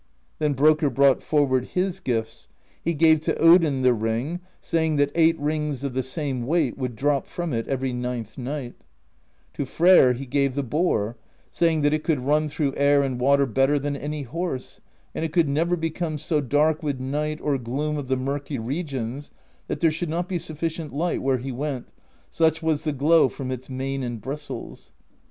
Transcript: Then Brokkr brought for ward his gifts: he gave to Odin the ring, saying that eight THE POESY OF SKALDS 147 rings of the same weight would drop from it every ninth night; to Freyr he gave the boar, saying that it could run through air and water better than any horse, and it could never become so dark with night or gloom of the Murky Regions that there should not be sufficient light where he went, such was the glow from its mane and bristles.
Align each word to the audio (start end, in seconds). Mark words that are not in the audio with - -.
Then 0.39 0.55
Brokkr 0.55 0.91
brought 0.91 1.21
for 1.21 1.45
ward 1.45 1.63
his 1.75 1.99
gifts: 1.99 2.47
he 2.83 2.95
gave 2.95 3.21
to 3.21 3.35
Odin 3.37 3.83
the 3.83 3.93
ring, 3.93 4.39
saying 4.59 4.95
that 4.95 5.11
eight 5.13 5.33
THE 5.37 5.43
POESY 5.43 5.57
OF 5.57 5.77
SKALDS 5.77 5.83
147 5.83 5.83
rings 5.83 5.83
of 5.83 5.93
the 5.93 6.01
same 6.01 6.47
weight 6.47 6.77
would 6.81 6.95
drop 6.95 7.27
from 7.27 7.53
it 7.53 7.67
every 7.67 7.93
ninth 7.93 8.35
night; 8.35 8.73
to 9.53 9.67
Freyr 9.67 10.13
he 10.13 10.25
gave 10.25 10.55
the 10.55 10.63
boar, 10.63 11.17
saying 11.51 11.81
that 11.81 11.93
it 11.93 12.03
could 12.03 12.21
run 12.21 12.49
through 12.49 12.73
air 12.75 13.03
and 13.03 13.19
water 13.19 13.45
better 13.45 13.77
than 13.77 13.95
any 13.95 14.23
horse, 14.23 14.81
and 15.13 15.23
it 15.23 15.31
could 15.31 15.47
never 15.47 15.77
become 15.77 16.17
so 16.17 16.41
dark 16.41 16.81
with 16.81 16.99
night 16.99 17.39
or 17.39 17.59
gloom 17.59 17.97
of 17.99 18.07
the 18.07 18.17
Murky 18.17 18.57
Regions 18.57 19.29
that 19.67 19.81
there 19.81 19.91
should 19.91 20.09
not 20.09 20.27
be 20.27 20.39
sufficient 20.39 20.91
light 20.91 21.21
where 21.21 21.37
he 21.37 21.51
went, 21.51 21.85
such 22.27 22.63
was 22.63 22.85
the 22.85 22.91
glow 22.91 23.29
from 23.29 23.51
its 23.51 23.69
mane 23.69 24.01
and 24.01 24.19
bristles. 24.19 24.93